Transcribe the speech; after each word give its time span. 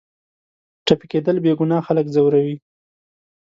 ټپي 0.85 1.07
کېدل 1.11 1.35
بېګناه 1.43 1.85
خلک 1.87 2.05
ځوروي. 2.15 2.55